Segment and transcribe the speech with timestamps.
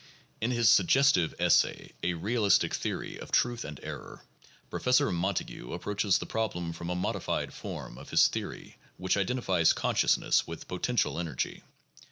[0.41, 4.23] In his suggestive essay, ''a Realistic Theory of Truth and Error,
[4.71, 10.47] ''Professor Montague approaches the problem from a modified form of his theory which identifies consciousness
[10.47, 11.61] with potential energy.